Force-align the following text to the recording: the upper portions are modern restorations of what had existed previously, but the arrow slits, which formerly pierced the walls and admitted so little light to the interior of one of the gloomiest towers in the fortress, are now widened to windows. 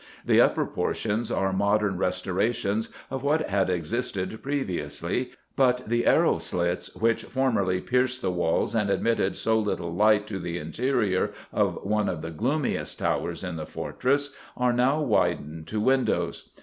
the 0.25 0.41
upper 0.41 0.65
portions 0.65 1.29
are 1.29 1.53
modern 1.53 1.95
restorations 1.95 2.89
of 3.11 3.21
what 3.21 3.47
had 3.51 3.69
existed 3.69 4.41
previously, 4.41 5.29
but 5.55 5.87
the 5.87 6.07
arrow 6.07 6.39
slits, 6.39 6.95
which 6.95 7.23
formerly 7.25 7.79
pierced 7.79 8.19
the 8.19 8.31
walls 8.31 8.73
and 8.73 8.89
admitted 8.89 9.35
so 9.35 9.59
little 9.59 9.93
light 9.93 10.25
to 10.25 10.39
the 10.39 10.57
interior 10.57 11.31
of 11.53 11.77
one 11.83 12.09
of 12.09 12.23
the 12.23 12.31
gloomiest 12.31 12.97
towers 12.97 13.43
in 13.43 13.57
the 13.57 13.67
fortress, 13.67 14.33
are 14.57 14.73
now 14.73 14.99
widened 14.99 15.67
to 15.67 15.79
windows. 15.79 16.49